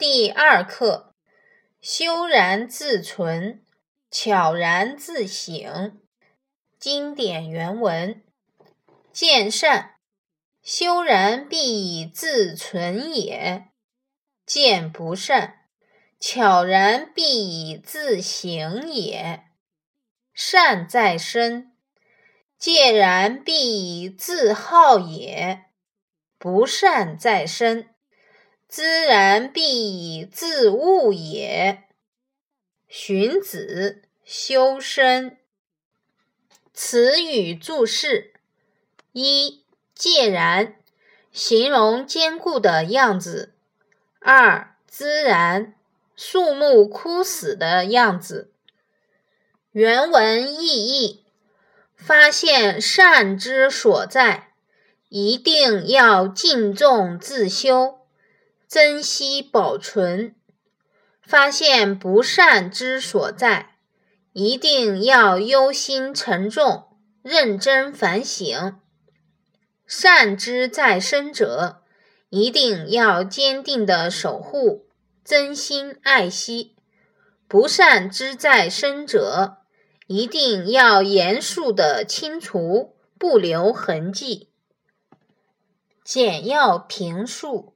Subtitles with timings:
[0.00, 1.14] 第二课：
[1.82, 3.62] 修然自存，
[4.10, 6.00] 悄然自省。
[6.78, 8.24] 经典原文：
[9.12, 9.96] 见善，
[10.62, 13.72] 修然必以自存也；
[14.46, 15.66] 见不善，
[16.18, 19.42] 悄然必以自省也。
[20.32, 21.76] 善在身，
[22.58, 25.66] 戒然必以自好也；
[26.38, 27.89] 不善在身。
[28.72, 31.82] 孜然必以自悟也。
[32.86, 35.38] 荀子·修身。
[36.72, 38.32] 词语注释：
[39.10, 40.76] 一、介然，
[41.32, 43.54] 形容坚固的样子；
[44.20, 45.74] 二、孜然，
[46.14, 48.52] 树木枯死的样子。
[49.72, 51.24] 原文意义：
[51.96, 54.52] 发现善之所在，
[55.08, 57.99] 一定要敬重自修。
[58.70, 60.36] 珍惜保存，
[61.20, 63.78] 发现不善之所在，
[64.32, 68.78] 一定要忧心沉重，认真反省。
[69.88, 71.82] 善之在身者，
[72.28, 74.86] 一定要坚定的守护，
[75.24, 76.76] 真心爱惜；
[77.48, 79.56] 不善之在身者，
[80.06, 84.48] 一定要严肃的清除，不留痕迹。
[86.04, 87.74] 简要评述。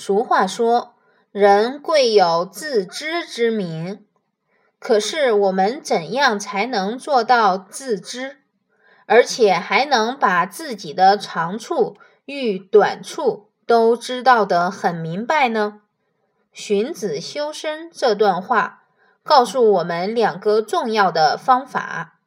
[0.00, 0.94] 俗话说
[1.30, 4.06] ：“人贵有自知之明。”
[4.80, 8.38] 可是我们怎样才能做到自知，
[9.04, 15.82] 而且还能把自己的长处与短处都知道得很明白呢？
[16.50, 18.84] 荀子修身这段话
[19.22, 22.20] 告诉我们两个重要的方法：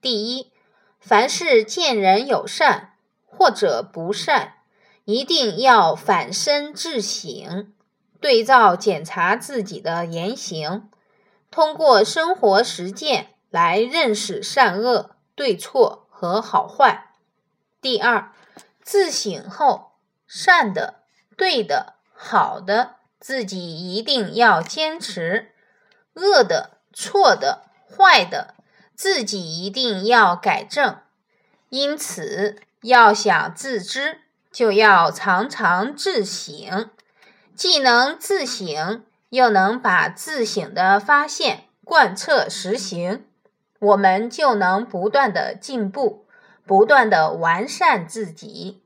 [0.00, 0.50] 第一，
[0.98, 4.54] 凡是见人有善或者不善。
[5.04, 7.72] 一定要反身自省，
[8.20, 10.88] 对照检查自己的言行，
[11.50, 17.14] 通过生活实践来认识善恶、对错和好坏。
[17.80, 18.32] 第二，
[18.80, 19.92] 自省后，
[20.26, 21.02] 善的、
[21.36, 25.48] 对的、好的，自己一定要坚持；
[26.14, 28.54] 恶的、错的、坏的，
[28.94, 30.98] 自己一定要改正。
[31.70, 34.21] 因此，要想自知。
[34.52, 36.90] 就要常常自省，
[37.54, 43.24] 既能自省，又能把自省的发现贯彻实行，
[43.80, 46.26] 我们就能不断的进步，
[46.66, 48.82] 不断的完善自己。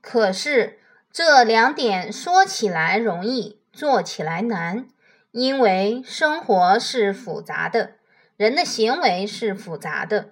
[0.00, 0.78] 可是
[1.12, 4.88] 这两点说起来容易，做起来难，
[5.30, 7.92] 因为生活是复杂的，
[8.38, 10.30] 人的行为是复杂的，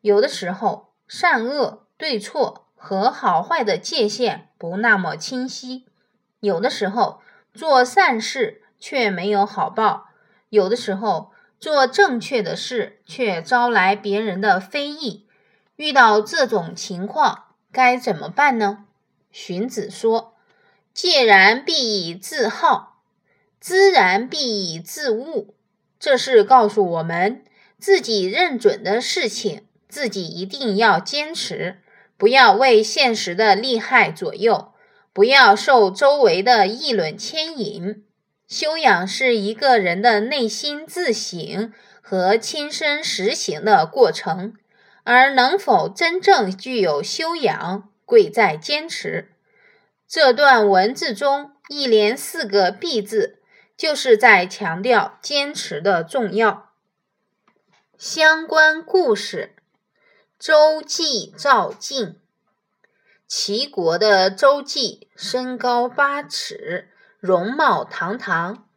[0.00, 2.61] 有的时候善恶对错。
[2.84, 5.86] 和好坏的界限不那么清晰，
[6.40, 7.20] 有的时候
[7.54, 10.08] 做善事却没有好报，
[10.48, 15.28] 有的时候做正确的事却招来别人的非议。
[15.76, 18.86] 遇到这种情况该怎么办呢？
[19.30, 20.34] 荀子说
[20.92, 23.00] ：“戒然必以自好，
[23.62, 25.54] 孜然必以自悟。”
[26.00, 27.44] 这是告诉我们，
[27.78, 31.78] 自己认准的事情，自己一定要坚持。
[32.22, 34.72] 不要为现实的利害左右，
[35.12, 38.04] 不要受周围的议论牵引。
[38.46, 44.54] 修养是一个人的内心自省和亲身实行的过程，
[45.02, 49.32] 而能否真正具有修养，贵在坚持。
[50.06, 53.40] 这段文字中一连四个“必”字，
[53.76, 56.70] 就是在强调坚持的重要。
[57.98, 59.56] 相关故事。
[60.42, 62.18] 周忌赵晋，
[63.28, 66.88] 齐国的周忌身高八尺，
[67.20, 68.68] 容貌堂堂。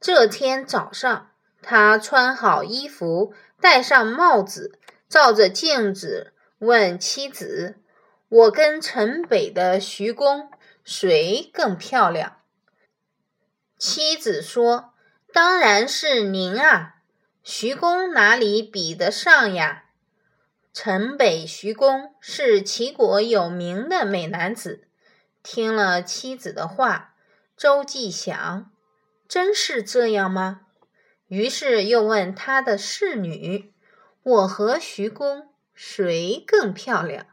[0.00, 4.78] 这天早上，他穿好衣服，戴上帽子，
[5.10, 7.76] 照着镜子问妻子
[8.30, 10.50] ：“我跟城北的徐公，
[10.82, 12.38] 谁更漂亮？”
[13.76, 14.94] 妻子说
[15.34, 16.94] ：“当然是您啊，
[17.42, 19.84] 徐公哪里比得上呀？”
[20.72, 24.88] 城北徐公是齐国有名的美男子。
[25.42, 27.14] 听了妻子的话，
[27.56, 28.70] 周忌想：
[29.26, 30.62] 真是这样吗？
[31.26, 33.72] 于是又问他的侍女
[34.22, 37.26] ：“我和徐公谁更漂亮？”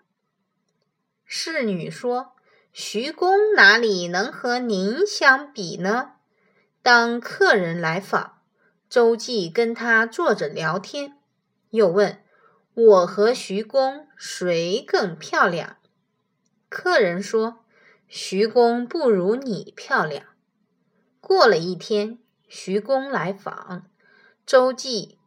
[1.25, 2.33] 侍女说
[2.73, 6.13] ：“徐公哪里能和您相比呢？”
[6.81, 8.41] 当客人来访，
[8.89, 11.17] 周忌跟他坐着聊天，
[11.71, 12.23] 又问。
[12.79, 15.77] 我和徐公谁更漂亮？
[16.69, 17.65] 客人说
[18.07, 20.27] ：“徐公不如你漂亮。”
[21.19, 23.87] 过了一天，徐公来访，
[24.45, 25.17] 周忌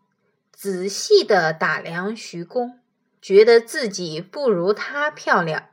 [0.52, 2.78] 仔细地打量徐公，
[3.20, 5.70] 觉得自己不如他漂亮。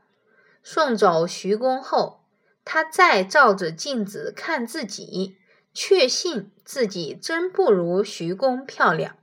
[0.64, 2.24] 送走徐公后，
[2.66, 5.38] 他再照着镜子看自己，
[5.76, 9.16] 确信自己真不如徐公漂亮。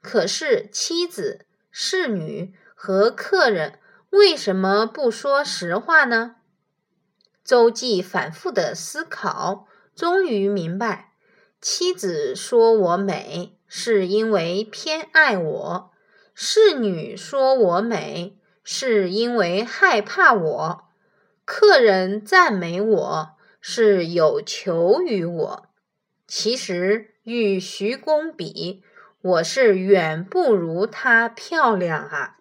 [0.00, 3.78] 可是妻子、侍女和客人
[4.10, 6.36] 为什么不说实话呢？
[7.44, 11.14] 周忌反复的思考，终于明白：
[11.60, 15.90] 妻子说我美，是因为偏爱我；
[16.34, 20.84] 侍女说我美，是因为害怕我；
[21.44, 23.30] 客人赞美我，
[23.60, 25.66] 是有求于我。
[26.26, 28.82] 其实与徐公比，
[29.22, 32.39] 我是远不如她漂亮啊！